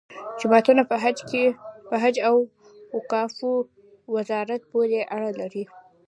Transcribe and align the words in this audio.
جوماتونه 0.39 0.81
په 1.89 1.95
حج 2.03 2.15
او 2.29 2.35
اوقافو 2.95 3.51
وزارت 4.15 4.61
پورې 4.71 4.99
اړه 5.15 5.31
لري. 5.39 5.63